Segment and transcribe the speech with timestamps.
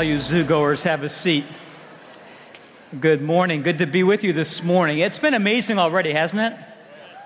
[0.00, 1.44] all you zoo goers have a seat.
[2.98, 3.60] Good morning.
[3.60, 4.96] Good to be with you this morning.
[4.96, 6.58] It's been amazing already, hasn't it?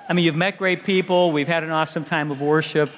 [0.09, 1.31] I mean, you've met great people.
[1.31, 2.91] We've had an awesome time of worship.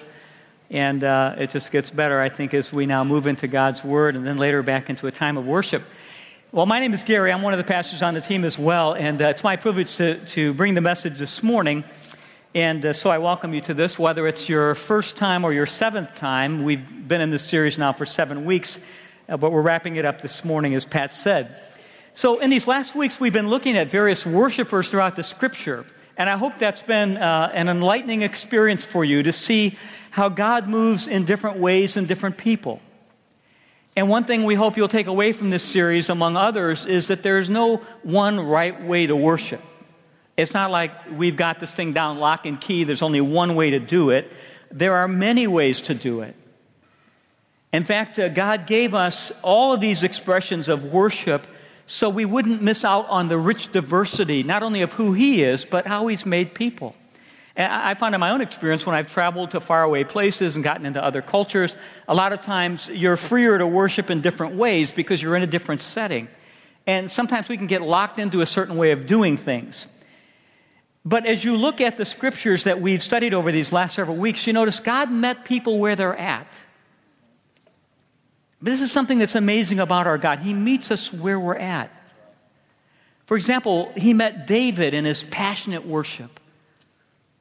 [0.70, 4.16] And uh, it just gets better, I think, as we now move into God's Word
[4.16, 5.82] and then later back into a time of worship.
[6.52, 7.30] Well, my name is Gary.
[7.30, 8.94] I'm one of the pastors on the team as well.
[8.94, 11.84] And uh, it's my privilege to, to bring the message this morning.
[12.54, 15.66] And uh, so I welcome you to this, whether it's your first time or your
[15.66, 16.64] seventh time.
[16.64, 18.80] We've been in this series now for seven weeks,
[19.28, 21.54] uh, but we're wrapping it up this morning, as Pat said.
[22.14, 25.84] So, in these last weeks, we've been looking at various worshipers throughout the scripture.
[26.16, 29.76] And I hope that's been uh, an enlightening experience for you to see
[30.10, 32.80] how God moves in different ways in different people.
[33.94, 37.22] And one thing we hope you'll take away from this series, among others, is that
[37.22, 39.60] there's no one right way to worship.
[40.36, 43.70] It's not like we've got this thing down lock and key, there's only one way
[43.70, 44.30] to do it.
[44.70, 46.34] There are many ways to do it.
[47.72, 51.46] In fact, uh, God gave us all of these expressions of worship
[51.86, 55.64] so we wouldn't miss out on the rich diversity, not only of who He is,
[55.64, 56.96] but how He's made people.
[57.54, 60.84] And I found in my own experience when I've traveled to faraway places and gotten
[60.84, 65.22] into other cultures, a lot of times you're freer to worship in different ways because
[65.22, 66.28] you're in a different setting.
[66.86, 69.86] And sometimes we can get locked into a certain way of doing things.
[71.04, 74.46] But as you look at the scriptures that we've studied over these last several weeks,
[74.46, 76.46] you notice God met people where they're at.
[78.60, 80.40] This is something that's amazing about our God.
[80.40, 81.90] He meets us where we're at.
[83.26, 86.40] For example, he met David in his passionate worship.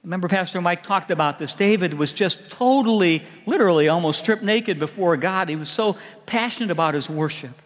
[0.03, 1.53] Remember, Pastor Mike talked about this.
[1.53, 5.49] David was just totally, literally, almost stripped naked before God.
[5.49, 7.59] He was so passionate about his worship.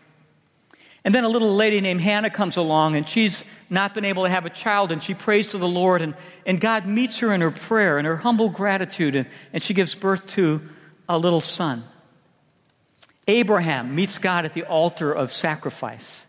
[1.03, 4.29] And then a little lady named Hannah comes along, and she's not been able to
[4.29, 6.13] have a child, and she prays to the Lord, and,
[6.45, 9.95] and God meets her in her prayer and her humble gratitude, and, and she gives
[9.95, 10.61] birth to
[11.07, 11.83] a little son.
[13.29, 16.25] Abraham meets God at the altar of sacrifice.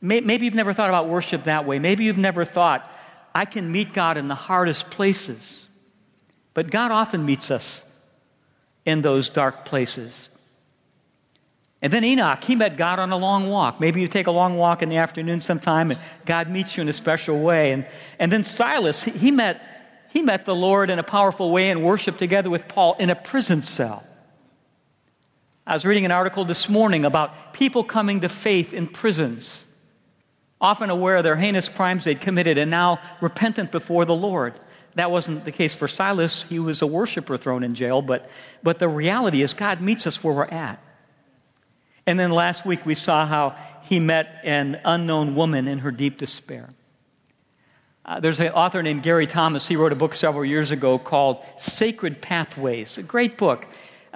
[0.00, 1.78] Maybe you've never thought about worship that way.
[1.78, 2.90] Maybe you've never thought,
[3.34, 5.66] I can meet God in the hardest places.
[6.54, 7.84] But God often meets us
[8.86, 10.30] in those dark places.
[11.82, 13.78] And then Enoch, he met God on a long walk.
[13.78, 16.88] Maybe you take a long walk in the afternoon sometime and God meets you in
[16.88, 17.72] a special way.
[17.72, 17.86] And,
[18.18, 19.60] and then Silas, he, he met,
[20.10, 23.14] he met the Lord in a powerful way and worshiped together with Paul in a
[23.14, 24.07] prison cell.
[25.68, 29.66] I was reading an article this morning about people coming to faith in prisons,
[30.62, 34.58] often aware of their heinous crimes they'd committed and now repentant before the Lord.
[34.94, 36.44] That wasn't the case for Silas.
[36.44, 38.30] He was a worshiper thrown in jail, but,
[38.62, 40.82] but the reality is God meets us where we're at.
[42.06, 46.16] And then last week we saw how he met an unknown woman in her deep
[46.16, 46.70] despair.
[48.06, 49.68] Uh, there's an author named Gary Thomas.
[49.68, 53.66] He wrote a book several years ago called Sacred Pathways, a great book.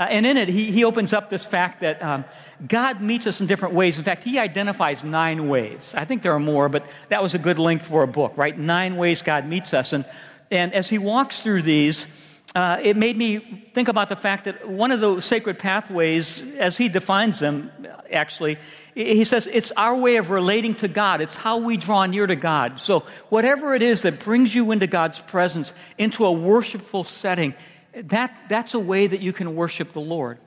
[0.03, 2.25] Uh, and in it, he, he opens up this fact that um,
[2.67, 3.99] God meets us in different ways.
[3.99, 5.95] In fact, he identifies nine ways.
[5.97, 8.59] I think there are more, but that was a good length for a book, right?
[8.59, 9.93] Nine ways God meets us.
[9.93, 10.05] And,
[10.51, 12.09] and as he walks through these,
[12.57, 16.77] uh, it made me think about the fact that one of the sacred pathways, as
[16.77, 17.71] he defines them,
[18.11, 18.59] actually,
[18.97, 21.21] he says it's our way of relating to God.
[21.21, 22.81] It's how we draw near to God.
[22.81, 27.55] So, whatever it is that brings you into God's presence, into a worshipful setting,
[27.95, 30.39] that, that's a way that you can worship the Lord.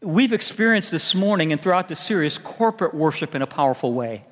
[0.00, 4.24] We've experienced this morning and throughout the series corporate worship in a powerful way.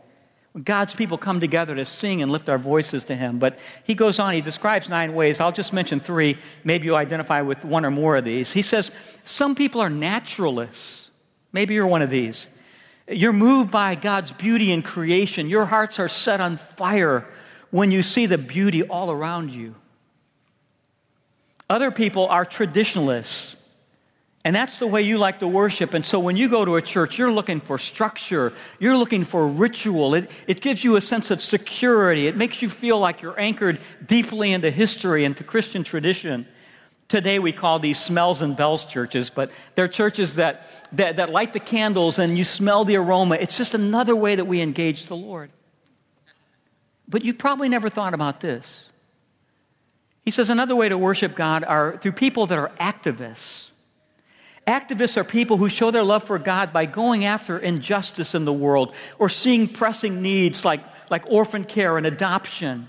[0.64, 3.38] God's people come together to sing and lift our voices to Him.
[3.38, 5.38] But he goes on, he describes nine ways.
[5.38, 6.36] I'll just mention three.
[6.64, 8.52] Maybe you identify with one or more of these.
[8.52, 8.90] He says,
[9.22, 11.10] Some people are naturalists.
[11.52, 12.48] Maybe you're one of these.
[13.08, 15.48] You're moved by God's beauty in creation.
[15.48, 17.28] Your hearts are set on fire
[17.70, 19.76] when you see the beauty all around you.
[21.70, 23.56] Other people are traditionalists.
[24.44, 25.94] And that's the way you like to worship.
[25.94, 29.46] And so when you go to a church, you're looking for structure, you're looking for
[29.46, 30.14] ritual.
[30.14, 33.78] It, it gives you a sense of security, it makes you feel like you're anchored
[34.04, 36.46] deeply into history and to Christian tradition.
[37.06, 41.52] Today we call these smells and bells churches, but they're churches that, that, that light
[41.52, 43.36] the candles and you smell the aroma.
[43.36, 45.50] It's just another way that we engage the Lord.
[47.08, 48.89] But you probably never thought about this.
[50.24, 53.70] He says another way to worship God are through people that are activists.
[54.66, 58.52] Activists are people who show their love for God by going after injustice in the
[58.52, 62.88] world or seeing pressing needs like, like orphan care and adoption.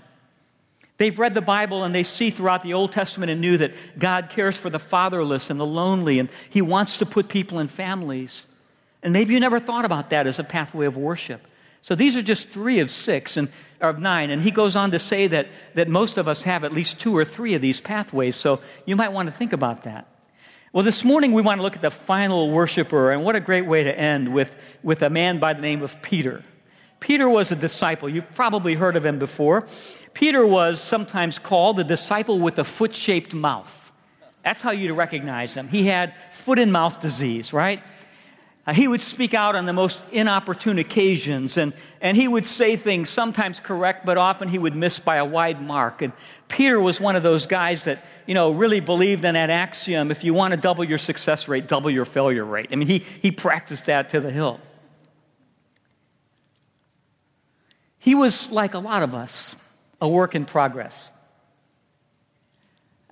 [0.98, 4.30] They've read the Bible and they see throughout the Old Testament and New that God
[4.30, 8.46] cares for the fatherless and the lonely and He wants to put people in families.
[9.02, 11.44] And maybe you never thought about that as a pathway of worship.
[11.82, 13.48] So these are just three of six and
[13.80, 14.30] of nine.
[14.30, 17.16] And he goes on to say that, that most of us have at least two
[17.16, 18.36] or three of these pathways.
[18.36, 20.06] So you might want to think about that.
[20.72, 23.66] Well, this morning we want to look at the final worshiper, and what a great
[23.66, 26.42] way to end with, with a man by the name of Peter.
[26.98, 28.08] Peter was a disciple.
[28.08, 29.66] You've probably heard of him before.
[30.14, 33.92] Peter was sometimes called the disciple with a foot shaped mouth.
[34.44, 35.68] That's how you'd recognize him.
[35.68, 37.82] He had foot and mouth disease, right?
[38.64, 42.76] Uh, he would speak out on the most inopportune occasions, and, and he would say
[42.76, 46.00] things sometimes correct, but often he would miss by a wide mark.
[46.00, 46.12] And
[46.46, 50.22] Peter was one of those guys that, you know, really believed in that axiom if
[50.22, 52.68] you want to double your success rate, double your failure rate.
[52.70, 54.60] I mean, he, he practiced that to the hill.
[57.98, 59.56] He was like a lot of us,
[60.00, 61.10] a work in progress.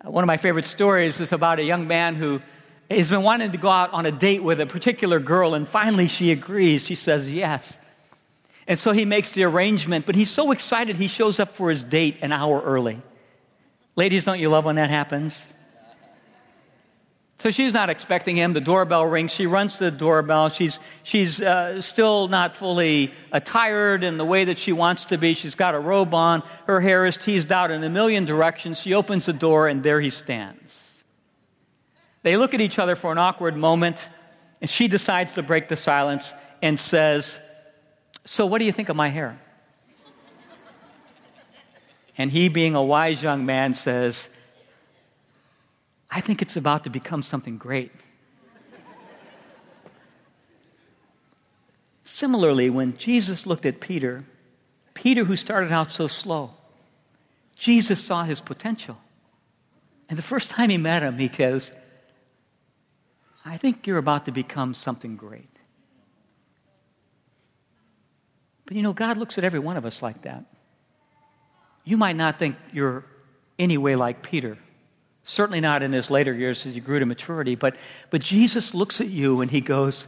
[0.04, 2.40] Uh, one of my favorite stories is about a young man who
[2.90, 6.08] He's been wanting to go out on a date with a particular girl, and finally
[6.08, 6.84] she agrees.
[6.84, 7.78] She says yes.
[8.66, 11.84] And so he makes the arrangement, but he's so excited he shows up for his
[11.84, 13.00] date an hour early.
[13.94, 15.46] Ladies, don't you love when that happens?
[17.38, 18.52] So she's not expecting him.
[18.52, 19.32] The doorbell rings.
[19.32, 20.50] She runs to the doorbell.
[20.50, 25.34] She's, she's uh, still not fully attired in the way that she wants to be.
[25.34, 26.42] She's got a robe on.
[26.66, 28.80] Her hair is teased out in a million directions.
[28.80, 30.89] She opens the door, and there he stands.
[32.22, 34.08] They look at each other for an awkward moment,
[34.60, 36.32] and she decides to break the silence
[36.62, 37.38] and says,
[38.24, 39.40] So, what do you think of my hair?
[42.18, 44.28] And he, being a wise young man, says,
[46.10, 47.92] I think it's about to become something great.
[52.04, 54.22] Similarly, when Jesus looked at Peter,
[54.92, 56.50] Peter, who started out so slow,
[57.56, 58.98] Jesus saw his potential.
[60.08, 61.72] And the first time he met him, he goes,
[63.44, 65.48] I think you're about to become something great.
[68.66, 70.44] But you know, God looks at every one of us like that.
[71.84, 73.04] You might not think you're
[73.58, 74.58] any way like Peter,
[75.24, 77.74] certainly not in his later years as he grew to maturity, but,
[78.10, 80.06] but Jesus looks at you and he goes,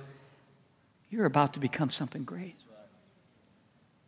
[1.11, 2.56] You're about to become something great.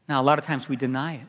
[0.09, 1.27] Now, a lot of times we deny it,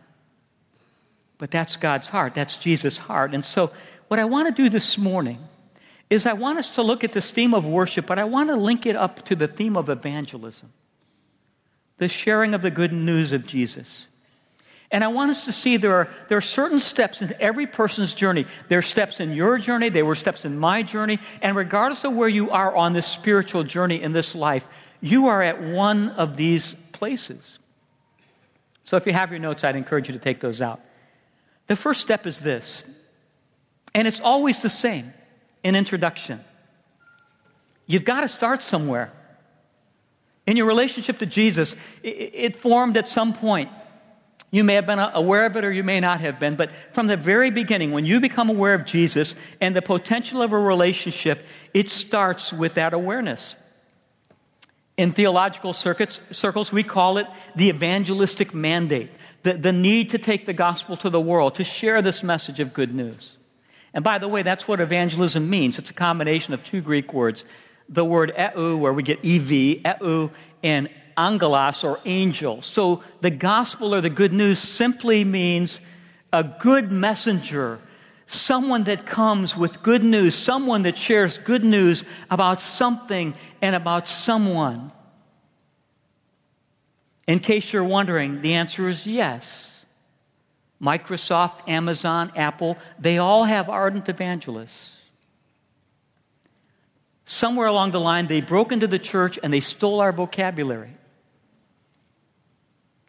[1.38, 3.33] but that's God's heart, that's Jesus' heart.
[3.33, 3.71] And so,
[4.07, 5.39] what I want to do this morning
[6.10, 8.56] is I want us to look at this theme of worship, but I want to
[8.56, 10.72] link it up to the theme of evangelism,
[11.98, 14.07] the sharing of the good news of Jesus.
[14.92, 18.13] And I want us to see there are, there are certain steps in every person's
[18.13, 18.46] journey.
[18.69, 22.13] There are steps in your journey, there were steps in my journey, and regardless of
[22.13, 24.66] where you are on this spiritual journey in this life,
[25.02, 27.57] you are at one of these places.
[28.84, 30.81] So if you have your notes, I'd encourage you to take those out.
[31.68, 32.84] The first step is this,
[33.96, 35.12] and it's always the same
[35.65, 36.39] an introduction.
[37.88, 39.12] You've got to start somewhere.
[40.47, 43.69] In your relationship to Jesus, it, formed at some point.
[44.51, 47.07] You may have been aware of it or you may not have been, but from
[47.07, 51.45] the very beginning, when you become aware of Jesus and the potential of a relationship,
[51.73, 53.56] it starts with that awareness.
[54.97, 59.09] In theological circuits, circles, we call it the evangelistic mandate,
[59.44, 62.73] the, the need to take the gospel to the world, to share this message of
[62.73, 63.34] good news.
[63.95, 65.80] And by the way, that's what evangelism means.
[65.80, 67.45] It's a combination of two Greek words.
[67.88, 70.30] The word eu, where we get ev, eu,
[70.62, 72.62] and angelos, or angel.
[72.62, 75.80] So the gospel or the good news simply means
[76.33, 77.80] a good messenger,
[78.25, 84.09] someone that comes with good news, someone that shares good news about something and about
[84.09, 84.92] someone.
[87.28, 89.74] In case you're wondering, the answer is yes.
[90.81, 94.97] Microsoft, Amazon, Apple, they all have ardent evangelists.
[97.23, 100.94] Somewhere along the line, they broke into the church and they stole our vocabulary.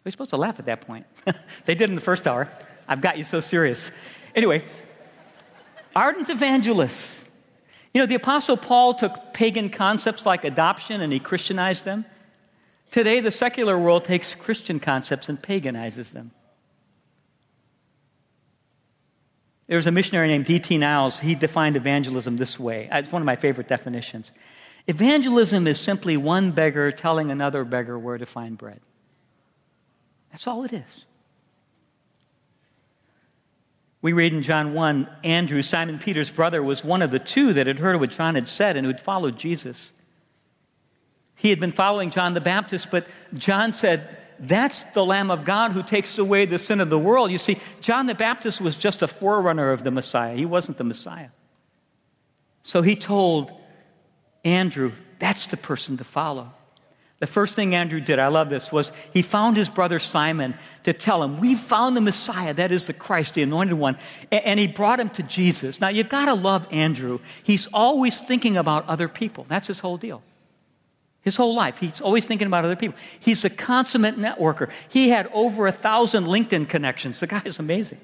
[0.05, 1.05] We're supposed to laugh at that point.
[1.65, 2.51] they did in the first hour.
[2.89, 3.91] I've got you so serious.
[4.35, 4.65] Anyway,
[5.95, 7.25] ardent evangelists.
[7.93, 12.05] You know, the Apostle Paul took pagan concepts like adoption and he Christianized them.
[12.91, 16.31] Today, the secular world takes Christian concepts and paganizes them.
[19.67, 20.79] There was a missionary named D.T.
[20.79, 21.19] Niles.
[21.19, 22.89] He defined evangelism this way.
[22.93, 24.33] It's one of my favorite definitions.
[24.87, 28.81] Evangelism is simply one beggar telling another beggar where to find bread.
[30.31, 31.05] That's all it is.
[34.03, 37.67] We read in John 1 Andrew, Simon Peter's brother, was one of the two that
[37.67, 39.93] had heard what John had said and who had followed Jesus.
[41.35, 45.73] He had been following John the Baptist, but John said, that's the Lamb of God
[45.73, 47.31] who takes away the sin of the world.
[47.31, 50.85] You see, John the Baptist was just a forerunner of the Messiah, he wasn't the
[50.85, 51.31] Messiah.
[52.63, 53.53] So he told
[54.45, 56.53] Andrew, that's the person to follow.
[57.19, 60.93] The first thing Andrew did, I love this, was he found his brother Simon to
[60.93, 63.97] tell him, We found the Messiah, that is the Christ, the anointed one.
[64.31, 65.81] And he brought him to Jesus.
[65.81, 67.21] Now, you've got to love Andrew.
[67.43, 69.47] He's always thinking about other people.
[69.49, 70.23] That's his whole deal.
[71.27, 72.97] His whole life, he's always thinking about other people.
[73.19, 74.71] He's a consummate networker.
[74.89, 77.19] He had over a thousand LinkedIn connections.
[77.19, 77.99] The guy is amazing.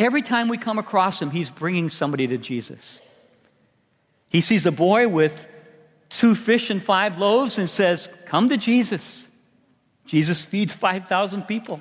[0.00, 3.00] Every time we come across him, he's bringing somebody to Jesus.
[4.30, 5.46] He sees a boy with
[6.08, 9.28] two fish and five loaves and says, Come to Jesus.
[10.06, 11.80] Jesus feeds 5,000 people.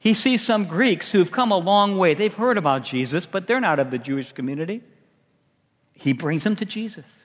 [0.00, 2.14] He sees some Greeks who've come a long way.
[2.14, 4.82] They've heard about Jesus, but they're not of the Jewish community.
[6.00, 7.18] He brings them to Jesus.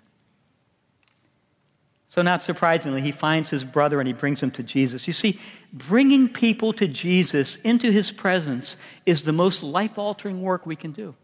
[2.08, 5.08] So, not surprisingly, he finds his brother and he brings him to Jesus.
[5.08, 5.40] You see,
[5.72, 10.92] bringing people to Jesus into his presence is the most life altering work we can
[10.92, 11.16] do.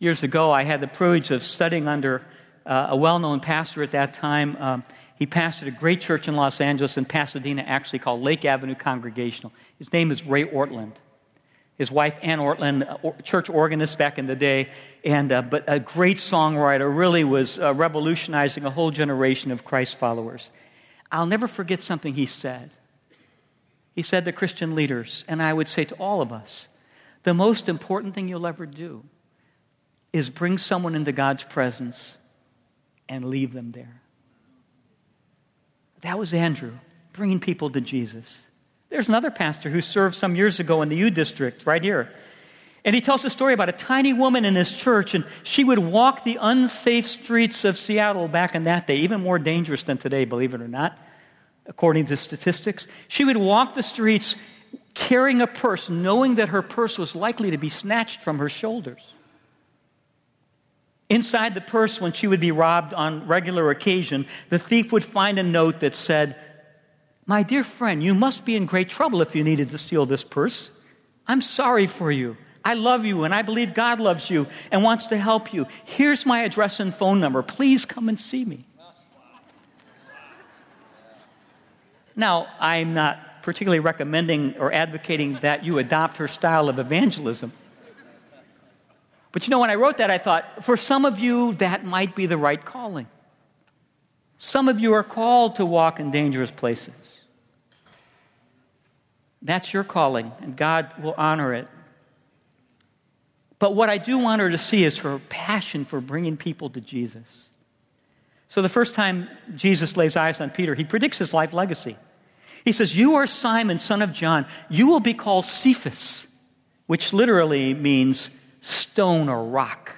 [0.00, 2.20] Years ago, I had the privilege of studying under
[2.66, 4.56] uh, a well known pastor at that time.
[4.58, 8.74] Um, he pastored a great church in Los Angeles and Pasadena, actually called Lake Avenue
[8.74, 9.52] Congregational.
[9.78, 10.94] His name is Ray Ortlund.
[11.78, 14.68] His wife, Anne Ortlund, uh, church organist back in the day,
[15.04, 19.96] and, uh, but a great songwriter, really was uh, revolutionizing a whole generation of Christ
[19.96, 20.50] followers.
[21.12, 22.70] I'll never forget something he said.
[23.94, 26.68] He said to Christian leaders, and I would say to all of us,
[27.24, 29.04] the most important thing you'll ever do
[30.12, 32.18] is bring someone into God's presence
[33.08, 34.00] and leave them there.
[36.02, 36.72] That was Andrew,
[37.12, 38.46] bringing people to Jesus.
[38.88, 42.12] There's another pastor who served some years ago in the U District, right here.
[42.84, 45.80] And he tells a story about a tiny woman in his church, and she would
[45.80, 50.24] walk the unsafe streets of Seattle back in that day, even more dangerous than today,
[50.24, 50.96] believe it or not,
[51.66, 52.86] according to statistics.
[53.08, 54.36] She would walk the streets
[54.94, 59.14] carrying a purse, knowing that her purse was likely to be snatched from her shoulders.
[61.10, 65.40] Inside the purse, when she would be robbed on regular occasion, the thief would find
[65.40, 66.36] a note that said,
[67.26, 70.22] My dear friend, you must be in great trouble if you needed to steal this
[70.22, 70.70] purse.
[71.26, 72.36] I'm sorry for you.
[72.64, 75.66] I love you and I believe God loves you and wants to help you.
[75.84, 77.42] Here's my address and phone number.
[77.42, 78.64] Please come and see me.
[82.14, 87.52] Now, I'm not particularly recommending or advocating that you adopt her style of evangelism.
[89.32, 92.16] But you know, when I wrote that, I thought, for some of you, that might
[92.16, 93.06] be the right calling.
[94.38, 97.15] Some of you are called to walk in dangerous places.
[99.46, 101.68] That's your calling, and God will honor it.
[103.60, 106.80] But what I do want her to see is her passion for bringing people to
[106.80, 107.48] Jesus.
[108.48, 111.96] So the first time Jesus lays eyes on Peter, he predicts his life legacy.
[112.64, 114.46] He says, You are Simon, son of John.
[114.68, 116.26] You will be called Cephas,
[116.88, 119.94] which literally means stone or rock.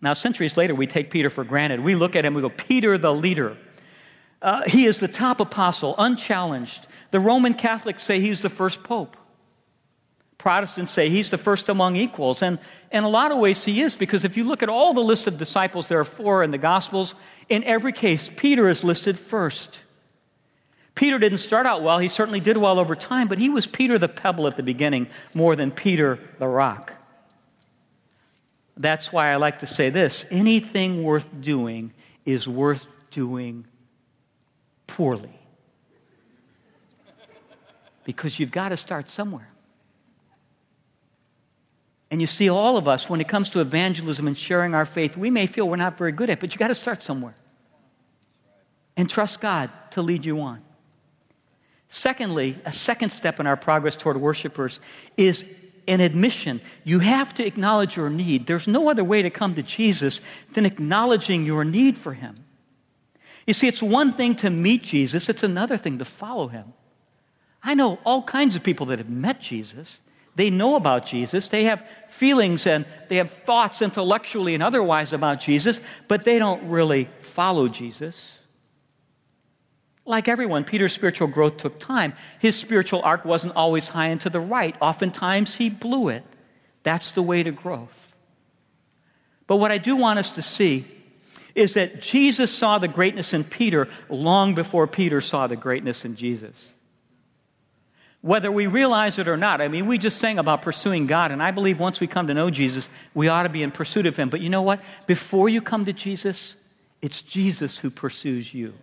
[0.00, 1.78] Now, centuries later, we take Peter for granted.
[1.78, 3.56] We look at him, we go, Peter the leader.
[4.42, 6.88] Uh, he is the top apostle, unchallenged.
[7.12, 9.16] The Roman Catholics say he's the first pope.
[10.38, 12.42] Protestants say he's the first among equals.
[12.42, 12.58] And
[12.90, 15.28] in a lot of ways, he is, because if you look at all the list
[15.28, 17.14] of disciples, there are four in the Gospels.
[17.48, 19.82] In every case, Peter is listed first.
[20.94, 21.98] Peter didn't start out well.
[21.98, 25.06] He certainly did well over time, but he was Peter the pebble at the beginning
[25.32, 26.94] more than Peter the rock.
[28.76, 31.92] That's why I like to say this anything worth doing
[32.24, 33.66] is worth doing
[34.86, 35.38] poorly.
[38.04, 39.48] Because you've got to start somewhere.
[42.10, 45.16] And you see, all of us, when it comes to evangelism and sharing our faith,
[45.16, 47.34] we may feel we're not very good at it, but you got to start somewhere.
[48.98, 50.62] And trust God to lead you on.
[51.88, 54.80] Secondly, a second step in our progress toward worshipers
[55.16, 55.46] is
[55.88, 56.60] an admission.
[56.84, 58.46] You have to acknowledge your need.
[58.46, 60.20] There's no other way to come to Jesus
[60.52, 62.44] than acknowledging your need for Him.
[63.46, 66.72] You see, it's one thing to meet Jesus, it's another thing to follow Him.
[67.62, 70.00] I know all kinds of people that have met Jesus.
[70.34, 71.48] They know about Jesus.
[71.48, 76.68] They have feelings and they have thoughts intellectually and otherwise about Jesus, but they don't
[76.68, 78.38] really follow Jesus.
[80.04, 82.14] Like everyone, Peter's spiritual growth took time.
[82.40, 84.74] His spiritual arc wasn't always high and to the right.
[84.80, 86.24] Oftentimes, he blew it.
[86.82, 87.98] That's the way to growth.
[89.46, 90.86] But what I do want us to see
[91.54, 96.16] is that Jesus saw the greatness in Peter long before Peter saw the greatness in
[96.16, 96.74] Jesus.
[98.22, 101.42] Whether we realize it or not, I mean, we just sang about pursuing God, and
[101.42, 104.16] I believe once we come to know Jesus, we ought to be in pursuit of
[104.16, 104.30] Him.
[104.30, 104.80] But you know what?
[105.06, 106.56] Before you come to Jesus,
[107.00, 108.74] it's Jesus who pursues you.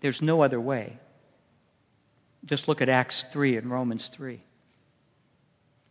[0.00, 0.98] There's no other way.
[2.44, 4.40] Just look at Acts 3 and Romans 3.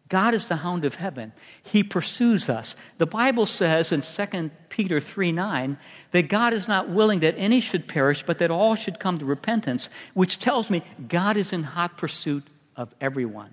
[0.10, 1.34] God is the hound of heaven.
[1.62, 2.76] He pursues us.
[2.98, 5.78] The Bible says in 2 Peter 3 9
[6.12, 9.26] that God is not willing that any should perish, but that all should come to
[9.26, 12.44] repentance, which tells me God is in hot pursuit
[12.76, 13.52] of everyone.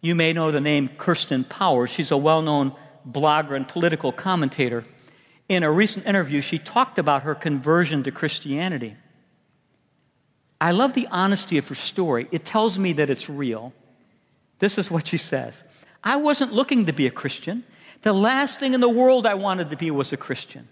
[0.00, 1.90] You may know the name Kirsten Powers.
[1.90, 2.72] She's a well known
[3.08, 4.84] blogger and political commentator.
[5.48, 8.96] In a recent interview, she talked about her conversion to Christianity.
[10.60, 12.28] I love the honesty of her story.
[12.32, 13.72] It tells me that it's real.
[14.58, 15.62] This is what she says
[16.02, 17.64] I wasn't looking to be a Christian.
[18.02, 20.68] The last thing in the world I wanted to be was a Christian.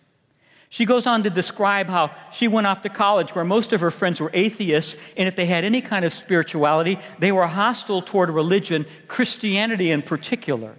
[0.69, 3.91] She goes on to describe how she went off to college where most of her
[3.91, 8.31] friends were atheists, and if they had any kind of spirituality, they were hostile toward
[8.31, 10.75] religion, Christianity in particular.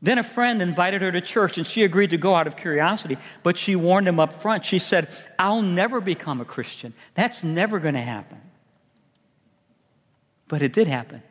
[0.00, 3.18] Then a friend invited her to church, and she agreed to go out of curiosity,
[3.42, 4.64] but she warned him up front.
[4.64, 6.94] She said, I'll never become a Christian.
[7.14, 8.40] That's never going to happen.
[10.46, 11.22] But it did happen.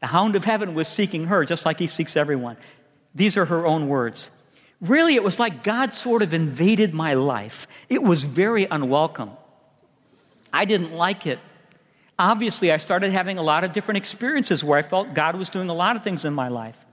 [0.00, 2.56] The hound of heaven was seeking her just like he seeks everyone.
[3.14, 4.30] These are her own words.
[4.80, 7.66] Really, it was like God sort of invaded my life.
[7.88, 9.32] It was very unwelcome.
[10.52, 11.40] I didn't like it.
[12.18, 15.68] Obviously, I started having a lot of different experiences where I felt God was doing
[15.68, 16.85] a lot of things in my life.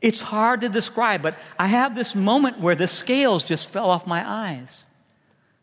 [0.00, 4.06] It's hard to describe, but I have this moment where the scales just fell off
[4.06, 4.84] my eyes.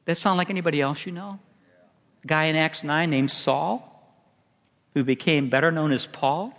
[0.06, 1.39] That sound like anybody else you know?
[2.24, 3.84] A guy in Acts 9 named Saul,
[4.94, 6.53] who became better known as Paul.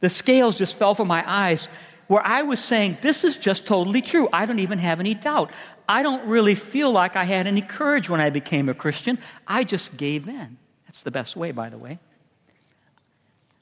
[0.00, 1.68] The scales just fell from my eyes
[2.06, 4.28] where I was saying, This is just totally true.
[4.32, 5.50] I don't even have any doubt.
[5.88, 9.18] I don't really feel like I had any courage when I became a Christian.
[9.46, 10.58] I just gave in.
[10.86, 11.98] That's the best way, by the way.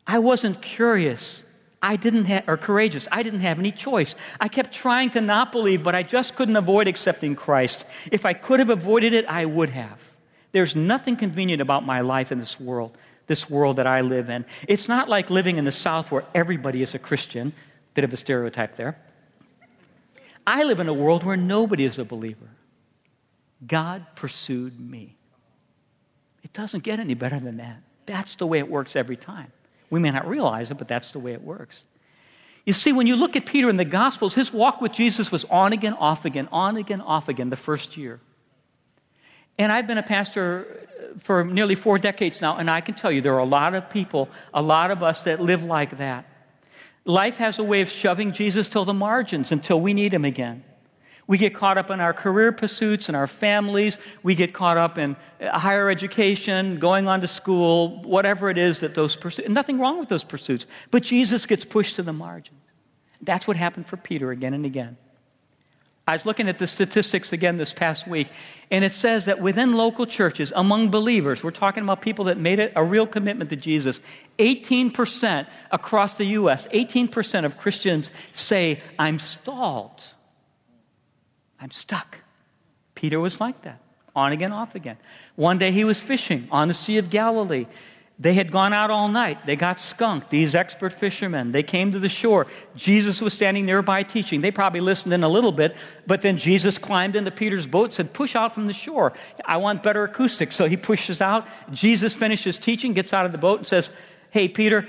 [0.07, 1.45] I wasn't curious
[1.83, 3.09] I didn't have, or courageous.
[3.11, 4.15] I didn't have any choice.
[4.41, 7.85] I kept trying to not believe, but I just couldn't avoid accepting Christ.
[8.13, 9.99] If I could have avoided it, I would have.
[10.53, 12.97] There's nothing convenient about my life in this world,
[13.27, 14.45] this world that I live in.
[14.69, 17.53] It's not like living in the South where everybody is a Christian.
[17.95, 18.97] Bit of a stereotype there.
[20.47, 22.49] I live in a world where nobody is a believer.
[23.67, 25.17] God pursued me.
[26.43, 27.83] It doesn't get any better than that.
[28.07, 29.53] That's the way it works every time.
[29.93, 31.85] We may not realize it, but that's the way it works.
[32.65, 35.45] You see, when you look at Peter in the Gospels, his walk with Jesus was
[35.45, 38.19] on again, off again, on again, off again the first year.
[39.59, 43.13] And I've been a pastor uh, for nearly four decades now, and I can tell
[43.13, 46.25] you there are a lot of people, a lot of us that live like that.
[47.05, 50.65] Life has a way of shoving Jesus to the margins until we need him again.
[51.27, 53.97] We get caught up in our career pursuits and our families.
[54.23, 58.95] We get caught up in higher education, going on to school, whatever it is that
[58.95, 59.49] those pursuits.
[59.49, 60.67] Nothing wrong with those pursuits.
[60.91, 62.57] But Jesus gets pushed to the margin.
[63.21, 64.97] That's what happened for Peter again and again.
[66.07, 68.27] I was looking at the statistics again this past week,
[68.73, 72.59] and it says that within local churches, among believers, we're talking about people that made
[72.59, 74.01] it a real commitment to Jesus,
[74.41, 80.03] 18% across the U.S., 18% of Christians say, I'm stalled.
[81.63, 82.19] I'm stuck.
[82.97, 83.79] Peter was like that,
[84.17, 84.97] on again, off again.
[85.37, 87.67] One day he was fishing on the Sea of Galilee.
[88.19, 89.47] They had gone out all night.
[89.47, 91.53] They got skunked, these expert fishermen.
[91.53, 92.47] They came to the shore.
[92.77, 94.41] Jesus was standing nearby teaching.
[94.41, 98.13] They probably listened in a little bit, but then Jesus climbed into Peter's boat, said,
[98.13, 99.13] Push out from the shore.
[99.45, 100.57] I want better acoustics.
[100.57, 101.47] So he pushes out.
[101.73, 103.93] Jesus finishes teaching, gets out of the boat, and says,
[104.31, 104.87] Hey, Peter,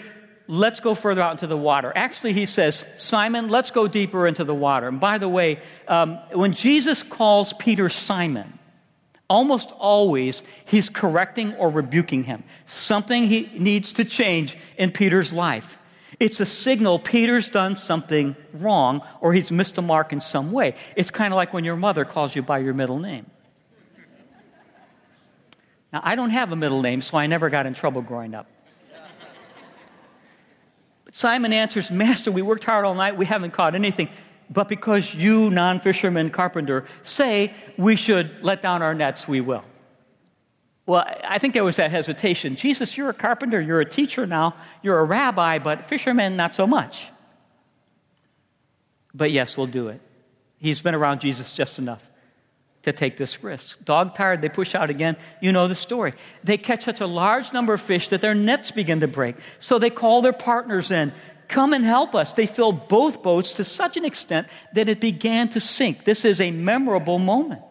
[0.48, 1.92] let's go further out into the water.
[1.96, 4.88] Actually, he says, Simon, let's go deeper into the water.
[4.88, 8.60] And by the way, um, when Jesus calls Peter Simon,
[9.30, 12.44] almost always he's correcting or rebuking him.
[12.66, 15.80] Something he needs to change in Peter's life.
[16.20, 20.76] It's a signal Peter's done something wrong or he's missed a mark in some way.
[20.96, 23.26] It's kind of like when your mother calls you by your middle name.
[25.92, 28.48] Now, I don't have a middle name, so I never got in trouble growing up.
[31.16, 34.10] Simon answers, Master, we worked hard all night, we haven't caught anything.
[34.50, 39.64] But because you, non fisherman carpenter, say we should let down our nets, we will.
[40.88, 42.56] Well, I think there was that hesitation.
[42.56, 46.66] Jesus, you're a carpenter, you're a teacher now, you're a rabbi, but fishermen, not so
[46.66, 47.12] much.
[49.14, 50.02] But yes, we'll do it.
[50.58, 52.10] He's been around Jesus just enough
[52.84, 53.84] to take this risk.
[53.84, 55.18] Dog tired, they push out again.
[55.42, 56.14] You know the story.
[56.44, 59.36] They catch such a large number of fish that their nets begin to break.
[59.60, 61.14] So they call their partners in.
[61.48, 62.34] Come and help us.
[62.34, 66.04] They fill both boats to such an extent that it began to sink.
[66.04, 67.62] This is a memorable moment.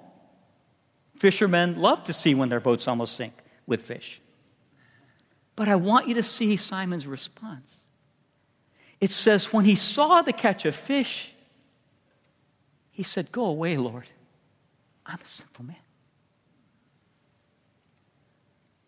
[1.17, 3.35] Fishermen love to see when their boats almost sink
[3.67, 4.21] with fish.
[5.57, 7.83] But I want you to see Simon's response.
[9.01, 11.35] It says, when he saw the catch of fish,
[12.91, 14.09] he said, Go away, Lord.
[15.13, 15.77] I'm a sinful man.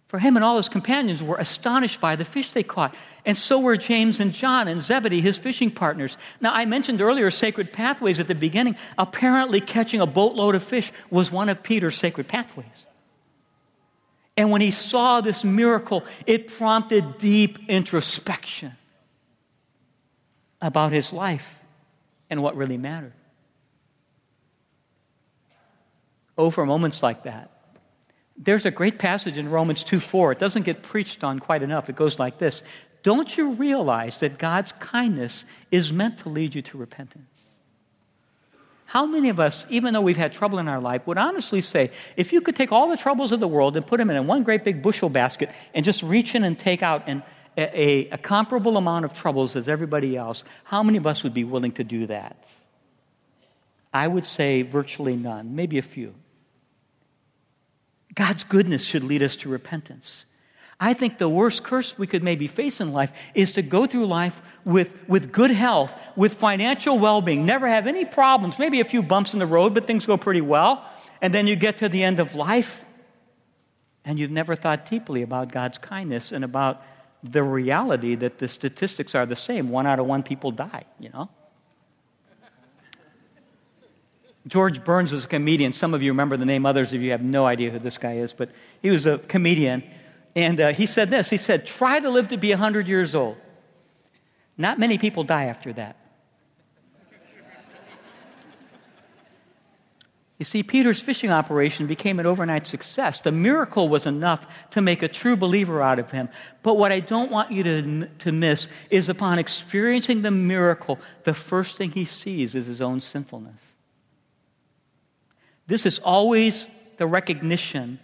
[0.08, 2.94] For him and all his companions were astonished by the fish they caught.
[3.26, 6.16] And so were James and John and Zebedee, his fishing partners.
[6.40, 8.76] Now, I mentioned earlier sacred pathways at the beginning.
[8.96, 12.86] Apparently, catching a boatload of fish was one of Peter's sacred pathways.
[14.36, 18.72] And when he saw this miracle, it prompted deep introspection
[20.62, 21.60] about his life
[22.30, 23.12] and what really mattered.
[26.36, 27.50] For moments like that.
[28.36, 30.32] There's a great passage in Romans 2 4.
[30.32, 31.88] It doesn't get preached on quite enough.
[31.88, 32.62] It goes like this
[33.02, 37.44] Don't you realize that God's kindness is meant to lead you to repentance?
[38.86, 41.90] How many of us, even though we've had trouble in our life, would honestly say,
[42.16, 44.44] if you could take all the troubles of the world and put them in one
[44.44, 47.24] great big bushel basket and just reach in and take out an,
[47.56, 51.42] a, a comparable amount of troubles as everybody else, how many of us would be
[51.42, 52.36] willing to do that?
[53.92, 56.14] I would say virtually none, maybe a few.
[58.14, 60.24] God's goodness should lead us to repentance.
[60.80, 64.06] I think the worst curse we could maybe face in life is to go through
[64.06, 68.84] life with, with good health, with financial well being, never have any problems, maybe a
[68.84, 70.84] few bumps in the road, but things go pretty well.
[71.22, 72.84] And then you get to the end of life
[74.04, 76.82] and you've never thought deeply about God's kindness and about
[77.22, 79.70] the reality that the statistics are the same.
[79.70, 81.30] One out of one people die, you know?
[84.46, 85.72] George Burns was a comedian.
[85.72, 88.14] Some of you remember the name, others of you have no idea who this guy
[88.14, 88.50] is, but
[88.82, 89.82] he was a comedian.
[90.36, 93.36] And uh, he said this He said, Try to live to be 100 years old.
[94.56, 95.96] Not many people die after that.
[100.38, 103.20] You see, Peter's fishing operation became an overnight success.
[103.20, 106.28] The miracle was enough to make a true believer out of him.
[106.62, 111.34] But what I don't want you to, to miss is upon experiencing the miracle, the
[111.34, 113.73] first thing he sees is his own sinfulness.
[115.66, 117.98] This is always the recognition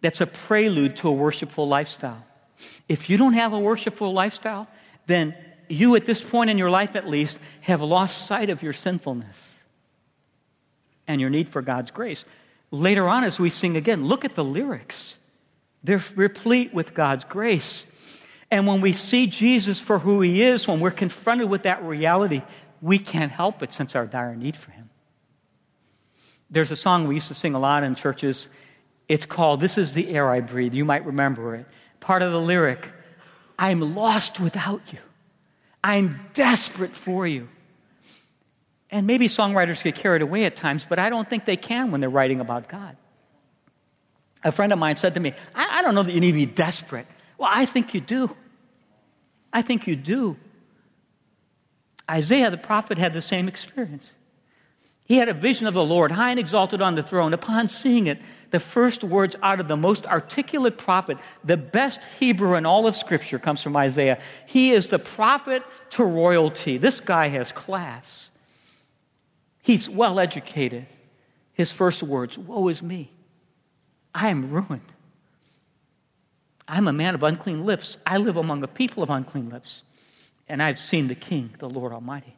[0.00, 2.24] that's a prelude to a worshipful lifestyle.
[2.88, 4.68] If you don't have a worshipful lifestyle,
[5.06, 5.34] then
[5.68, 9.62] you, at this point in your life at least, have lost sight of your sinfulness
[11.06, 12.24] and your need for God's grace.
[12.70, 15.18] Later on, as we sing again, look at the lyrics.
[15.82, 17.86] They're replete with God's grace.
[18.50, 22.42] And when we see Jesus for who he is, when we're confronted with that reality,
[22.80, 24.83] we can't help but sense our dire need for him.
[26.54, 28.48] There's a song we used to sing a lot in churches.
[29.08, 30.72] It's called This is the Air I Breathe.
[30.72, 31.66] You might remember it.
[31.98, 32.90] Part of the lyric
[33.58, 35.00] I'm lost without you,
[35.82, 37.48] I'm desperate for you.
[38.90, 42.00] And maybe songwriters get carried away at times, but I don't think they can when
[42.00, 42.96] they're writing about God.
[44.44, 46.36] A friend of mine said to me, I, I don't know that you need to
[46.36, 47.06] be desperate.
[47.36, 48.30] Well, I think you do.
[49.52, 50.36] I think you do.
[52.08, 54.14] Isaiah the prophet had the same experience.
[55.06, 57.34] He had a vision of the Lord, high and exalted on the throne.
[57.34, 58.18] Upon seeing it,
[58.50, 62.96] the first words out of the most articulate prophet, the best Hebrew in all of
[62.96, 64.18] Scripture, comes from Isaiah.
[64.46, 66.78] He is the prophet to royalty.
[66.78, 68.30] This guy has class.
[69.60, 70.86] He's well educated.
[71.52, 73.10] His first words Woe is me.
[74.14, 74.92] I am ruined.
[76.66, 77.98] I'm a man of unclean lips.
[78.06, 79.82] I live among a people of unclean lips.
[80.48, 82.36] And I've seen the King, the Lord Almighty.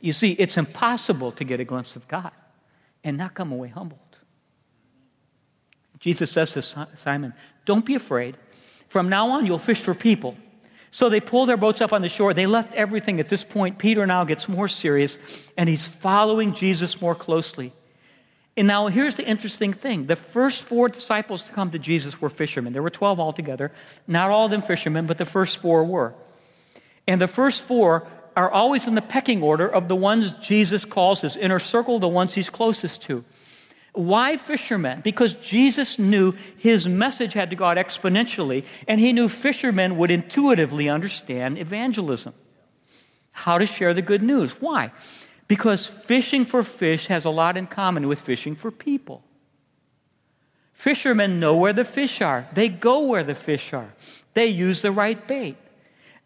[0.00, 2.32] You see, it's impossible to get a glimpse of God
[3.02, 4.00] and not come away humbled.
[6.00, 8.36] Jesus says to Simon, Don't be afraid.
[8.88, 10.36] From now on, you'll fish for people.
[10.90, 12.32] So they pull their boats up on the shore.
[12.32, 13.20] They left everything.
[13.20, 15.18] At this point, Peter now gets more serious
[15.56, 17.72] and he's following Jesus more closely.
[18.56, 20.06] And now here's the interesting thing.
[20.06, 22.72] The first four disciples to come to Jesus were fishermen.
[22.72, 23.72] There were 12 altogether.
[24.06, 26.14] Not all of them fishermen, but the first four were.
[27.06, 31.22] And the first four are always in the pecking order of the ones Jesus calls
[31.22, 33.24] his inner circle, the ones he's closest to.
[33.94, 35.00] Why fishermen?
[35.00, 40.10] Because Jesus knew his message had to go out exponentially, and he knew fishermen would
[40.10, 42.34] intuitively understand evangelism.
[43.32, 44.60] How to share the good news.
[44.60, 44.92] Why?
[45.48, 49.24] Because fishing for fish has a lot in common with fishing for people.
[50.74, 53.94] Fishermen know where the fish are, they go where the fish are,
[54.34, 55.56] they use the right bait.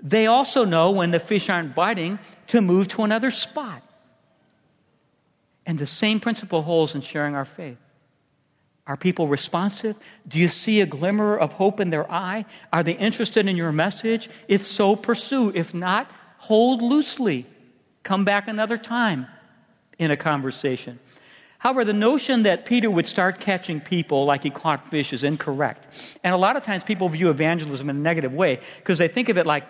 [0.03, 3.83] They also know when the fish aren't biting to move to another spot.
[5.67, 7.79] And the same principle holds in sharing our faith.
[8.87, 9.97] Are people responsive?
[10.27, 12.45] Do you see a glimmer of hope in their eye?
[12.73, 14.29] Are they interested in your message?
[14.49, 15.53] If so, pursue.
[15.55, 17.47] If not, hold loosely.
[18.03, 19.29] Come back another time
[19.99, 20.99] in a conversation.
[21.59, 25.87] However, the notion that Peter would start catching people like he caught fish is incorrect.
[26.25, 29.29] And a lot of times people view evangelism in a negative way because they think
[29.29, 29.65] of it like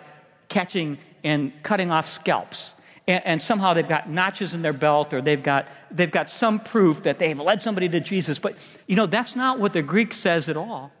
[0.51, 2.75] catching and cutting off scalps.
[3.07, 6.59] And, and, somehow they've got notches in their belt or they've got, they've got some
[6.59, 8.37] proof that they've led somebody to Jesus.
[8.37, 10.91] But, you know, that's not what the Greek says at all.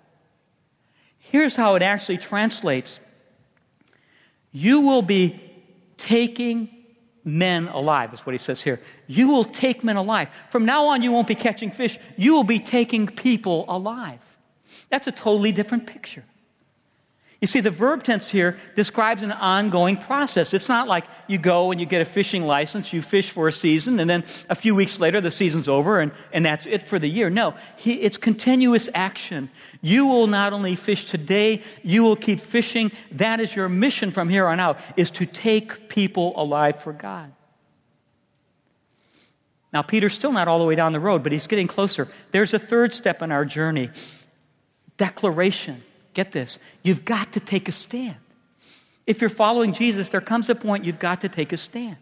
[1.19, 2.99] Here's how it actually translates
[4.51, 5.39] You will be
[5.97, 6.69] taking
[7.23, 8.79] men alive, is what he says here.
[9.05, 10.29] You will take men alive.
[10.49, 14.21] From now on, you won't be catching fish, you will be taking people alive.
[14.89, 16.23] That's a totally different picture.
[17.41, 20.53] You see, the verb tense here describes an ongoing process.
[20.53, 23.51] It's not like you go and you get a fishing license, you fish for a
[23.51, 26.99] season, and then a few weeks later the season's over and, and that's it for
[26.99, 27.31] the year.
[27.31, 29.49] No, he, it's continuous action.
[29.81, 32.91] You will not only fish today, you will keep fishing.
[33.13, 37.33] That is your mission from here on out, is to take people alive for God.
[39.73, 42.07] Now, Peter's still not all the way down the road, but he's getting closer.
[42.29, 43.89] There's a third step in our journey
[44.97, 45.81] declaration.
[46.13, 46.59] Get this.
[46.83, 48.17] You've got to take a stand.
[49.07, 51.97] If you're following Jesus, there comes a point you've got to take a stand.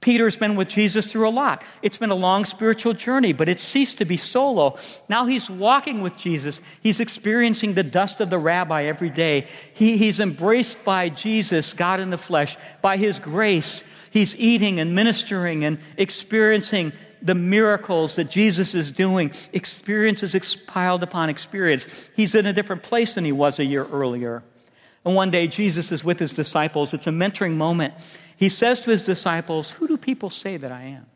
[0.00, 1.62] Peter's been with Jesus through a lot.
[1.80, 4.76] It's been a long spiritual journey, but it's ceased to be solo.
[5.08, 6.60] Now he's walking with Jesus.
[6.82, 9.46] He's experiencing the dust of the rabbi every day.
[9.72, 13.84] He, he's embraced by Jesus, God in the flesh, by his grace.
[14.10, 16.92] He's eating and ministering and experiencing
[17.22, 21.86] the miracles that Jesus is doing, experiences piled upon experience.
[22.16, 24.42] He's in a different place than he was a year earlier.
[25.04, 26.94] And one day, Jesus is with his disciples.
[26.94, 27.94] It's a mentoring moment.
[28.36, 31.06] He says to his disciples, Who do people say that I am?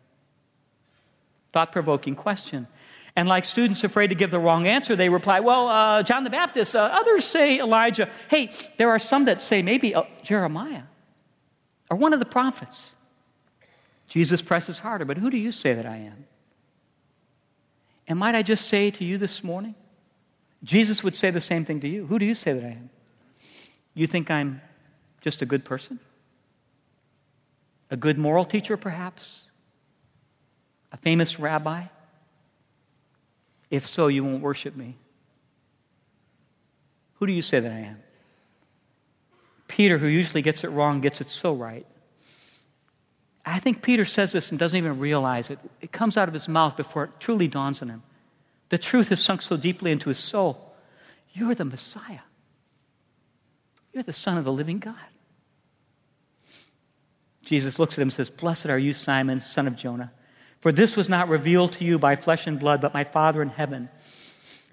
[1.52, 2.66] Thought provoking question.
[3.14, 6.30] And like students afraid to give the wrong answer, they reply, Well, uh, John the
[6.30, 8.10] Baptist, uh, others say Elijah.
[8.28, 10.82] Hey, there are some that say maybe uh, Jeremiah
[11.88, 12.92] or one of the prophets.
[14.08, 16.26] Jesus presses harder, but who do you say that I am?
[18.08, 19.74] And might I just say to you this morning,
[20.62, 22.06] Jesus would say the same thing to you.
[22.06, 22.90] Who do you say that I am?
[23.94, 24.60] You think I'm
[25.20, 25.98] just a good person?
[27.90, 29.42] A good moral teacher, perhaps?
[30.92, 31.84] A famous rabbi?
[33.70, 34.96] If so, you won't worship me.
[37.14, 38.02] Who do you say that I am?
[39.68, 41.86] Peter, who usually gets it wrong, gets it so right.
[43.48, 45.60] I think Peter says this and doesn't even realize it.
[45.80, 48.02] It comes out of his mouth before it truly dawns on him.
[48.70, 50.74] The truth has sunk so deeply into his soul.
[51.32, 52.20] You're the Messiah.
[53.92, 54.96] You're the Son of the living God.
[57.44, 60.12] Jesus looks at him and says, Blessed are you, Simon, son of Jonah,
[60.60, 63.50] for this was not revealed to you by flesh and blood, but my Father in
[63.50, 63.88] heaven.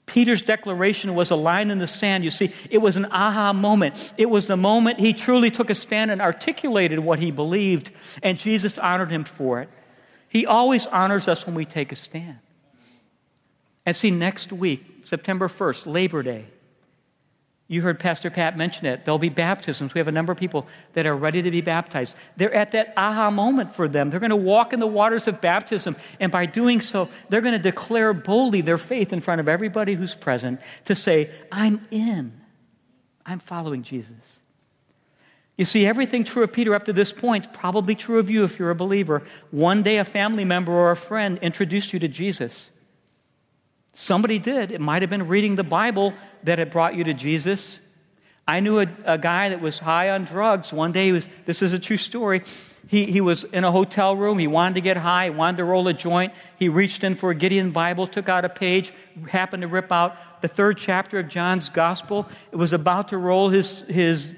[0.05, 2.23] Peter's declaration was a line in the sand.
[2.23, 4.13] You see, it was an aha moment.
[4.17, 7.89] It was the moment he truly took a stand and articulated what he believed,
[8.21, 9.69] and Jesus honored him for it.
[10.27, 12.39] He always honors us when we take a stand.
[13.85, 16.45] And see, next week, September 1st, Labor Day,
[17.67, 19.05] you heard Pastor Pat mention it.
[19.05, 19.93] There'll be baptisms.
[19.93, 22.15] We have a number of people that are ready to be baptized.
[22.35, 24.09] They're at that aha moment for them.
[24.09, 25.95] They're going to walk in the waters of baptism.
[26.19, 29.93] And by doing so, they're going to declare boldly their faith in front of everybody
[29.93, 32.41] who's present to say, I'm in.
[33.25, 34.39] I'm following Jesus.
[35.57, 38.59] You see, everything true of Peter up to this point, probably true of you if
[38.59, 39.23] you're a believer.
[39.51, 42.71] One day, a family member or a friend introduced you to Jesus.
[43.93, 44.71] Somebody did.
[44.71, 47.79] It might have been reading the Bible that had brought you to Jesus.
[48.47, 50.73] I knew a, a guy that was high on drugs.
[50.73, 52.43] One day, he was, this is a true story.
[52.87, 54.39] He, he was in a hotel room.
[54.39, 56.33] He wanted to get high, he wanted to roll a joint.
[56.57, 58.93] He reached in for a Gideon Bible, took out a page,
[59.29, 62.27] happened to rip out the third chapter of John's Gospel.
[62.51, 64.33] It was about to roll his, his,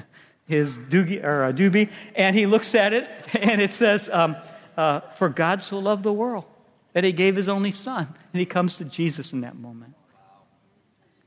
[0.46, 4.36] his doogie, or a doobie, and he looks at it, and it says, um,
[4.76, 6.44] uh, For God so loved the world
[6.92, 8.06] that he gave his only son.
[8.32, 9.94] And he comes to Jesus in that moment.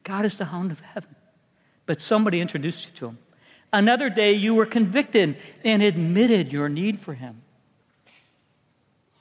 [0.03, 1.15] God is the hound of heaven.
[1.85, 3.17] But somebody introduced you to him.
[3.71, 7.41] Another day, you were convicted and admitted your need for him.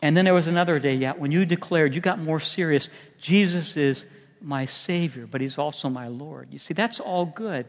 [0.02, 2.88] And then there was another day yet when you declared, you got more serious.
[3.18, 4.04] Jesus is
[4.40, 6.48] my Savior, but He's also my Lord.
[6.50, 7.66] You see, that's all good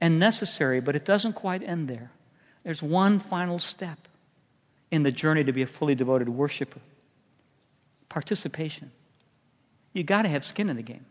[0.00, 2.10] and necessary, but it doesn't quite end there.
[2.64, 3.98] There's one final step
[4.90, 6.80] in the journey to be a fully devoted worshiper
[8.10, 8.90] participation.
[9.94, 11.06] You got to have skin in the game.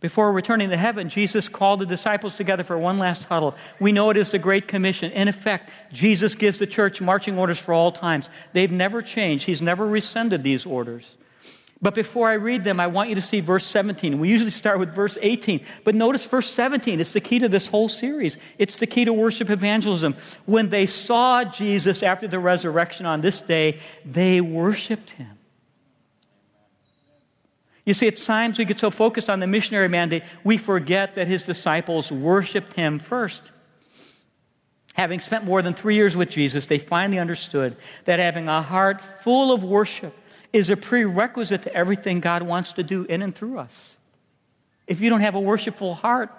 [0.00, 3.56] Before returning to heaven, Jesus called the disciples together for one last huddle.
[3.80, 5.10] We know it is the Great Commission.
[5.10, 8.30] In effect, Jesus gives the church marching orders for all times.
[8.52, 11.16] They've never changed, He's never rescinded these orders.
[11.80, 14.18] But before I read them, I want you to see verse 17.
[14.18, 17.00] We usually start with verse 18, but notice verse 17.
[17.00, 18.36] It's the key to this whole series.
[18.58, 20.16] It's the key to worship evangelism.
[20.44, 25.38] When they saw Jesus after the resurrection on this day, they worshiped him.
[27.86, 31.28] You see, at times we get so focused on the missionary mandate, we forget that
[31.28, 33.52] his disciples worshiped him first.
[34.94, 39.00] Having spent more than three years with Jesus, they finally understood that having a heart
[39.00, 40.12] full of worship
[40.52, 43.98] is a prerequisite to everything God wants to do in and through us.
[44.86, 46.30] If you don't have a worshipful heart,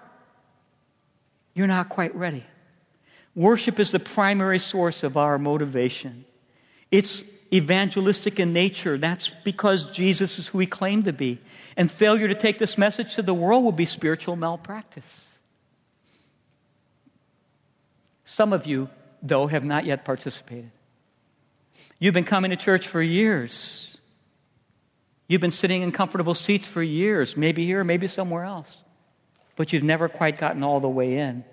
[1.53, 2.43] you're not quite ready.
[3.35, 6.25] Worship is the primary source of our motivation.
[6.91, 8.97] It's evangelistic in nature.
[8.97, 11.39] That's because Jesus is who he claimed to be.
[11.77, 15.37] And failure to take this message to the world will be spiritual malpractice.
[18.25, 18.89] Some of you,
[19.21, 20.71] though, have not yet participated.
[21.99, 23.88] You've been coming to church for years.
[25.29, 28.83] You've been sitting in comfortable seats for years, maybe here, maybe somewhere else.
[29.55, 31.45] But you've never quite gotten all the way in.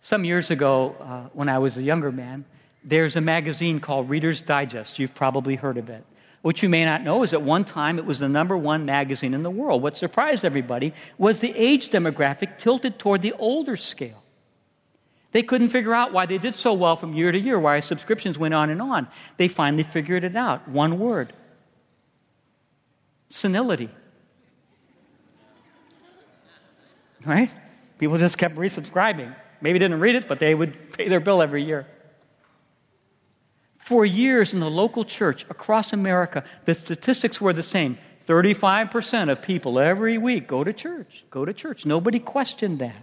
[0.00, 2.44] Some years ago, uh, when I was a younger man,
[2.82, 4.98] there's a magazine called Reader's Digest.
[4.98, 6.04] You've probably heard of it.
[6.42, 9.32] What you may not know is at one time it was the number one magazine
[9.32, 9.80] in the world.
[9.80, 14.23] What surprised everybody was the age demographic tilted toward the older scale.
[15.34, 18.38] They couldn't figure out why they did so well from year to year, why subscriptions
[18.38, 19.08] went on and on.
[19.36, 20.68] They finally figured it out.
[20.68, 21.32] One word
[23.28, 23.90] senility.
[27.26, 27.50] Right?
[27.98, 29.34] People just kept resubscribing.
[29.60, 31.88] Maybe didn't read it, but they would pay their bill every year.
[33.78, 39.42] For years in the local church across America, the statistics were the same 35% of
[39.42, 41.84] people every week go to church, go to church.
[41.84, 43.02] Nobody questioned that.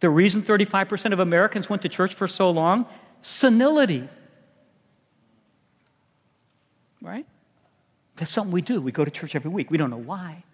[0.00, 2.86] The reason 35% of Americans went to church for so long?
[3.20, 4.08] Senility.
[7.02, 7.26] Right?
[8.16, 8.80] That's something we do.
[8.80, 9.70] We go to church every week.
[9.70, 10.44] We don't know why.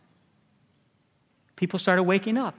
[1.57, 2.55] People started waking up.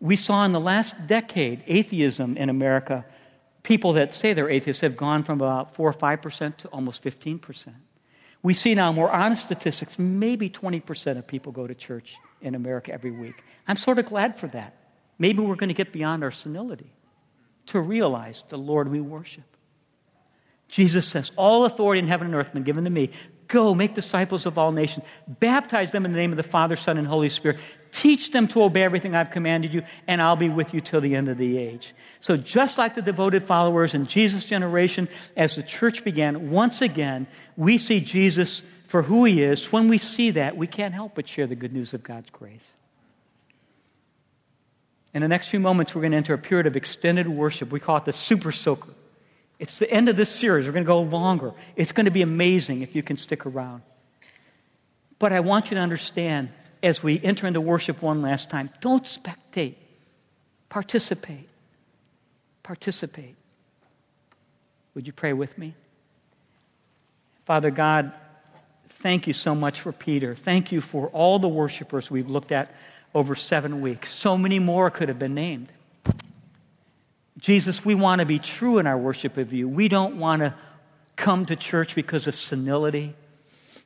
[0.00, 3.04] We saw in the last decade atheism in America
[3.62, 7.68] people that say they're atheists have gone from about 4 or 5% to almost 15%.
[8.42, 12.92] We see now more honest statistics, maybe 20% of people go to church in America
[12.92, 13.44] every week.
[13.68, 14.74] I'm sort of glad for that.
[15.20, 16.90] Maybe we're going to get beyond our senility
[17.66, 19.44] to realize the Lord we worship.
[20.66, 23.10] Jesus says, All authority in heaven and earth has been given to me.
[23.46, 25.04] Go, make disciples of all nations.
[25.28, 27.58] Baptize them in the name of the Father, Son, and Holy Spirit.
[27.92, 31.14] Teach them to obey everything I've commanded you, and I'll be with you till the
[31.14, 31.92] end of the age.
[32.20, 35.06] So, just like the devoted followers in Jesus' generation,
[35.36, 39.70] as the church began, once again, we see Jesus for who he is.
[39.70, 42.70] When we see that, we can't help but share the good news of God's grace.
[45.12, 47.72] In the next few moments, we're going to enter a period of extended worship.
[47.72, 48.90] We call it the Super Soaker.
[49.58, 50.66] It's the end of this series.
[50.66, 51.52] We're going to go longer.
[51.76, 53.82] It's going to be amazing if you can stick around.
[55.18, 56.50] But I want you to understand
[56.82, 59.74] as we enter into worship one last time don't spectate,
[60.68, 61.48] participate.
[62.62, 63.34] Participate.
[64.94, 65.74] Would you pray with me?
[67.44, 68.12] Father God,
[69.00, 70.34] thank you so much for Peter.
[70.34, 72.74] Thank you for all the worshipers we've looked at
[73.14, 74.12] over seven weeks.
[74.12, 75.72] So many more could have been named.
[77.38, 79.68] Jesus, we want to be true in our worship of you.
[79.68, 80.54] We don't want to
[81.16, 83.14] come to church because of senility.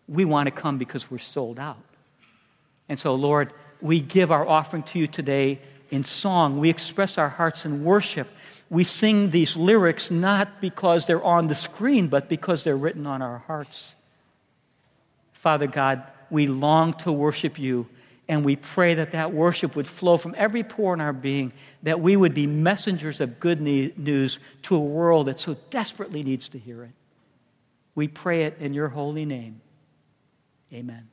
[0.09, 1.83] We want to come because we're sold out.
[2.89, 5.61] And so, Lord, we give our offering to you today
[5.91, 6.59] in song.
[6.59, 8.29] We express our hearts in worship.
[8.71, 13.23] We sing these lyrics not because they're on the screen, but because they're written on
[13.23, 13.95] our hearts.
[15.33, 17.87] Father God, we long to worship you
[18.29, 22.01] and we pray that that worship would flow from every pore in our being, that
[22.01, 26.59] we would be messengers of good news to a world that so desperately needs to
[26.59, 26.93] hear it.
[27.95, 29.61] We pray it in your holy name.
[30.73, 31.09] Amen.